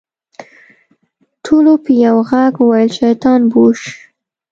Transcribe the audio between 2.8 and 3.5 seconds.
شيطان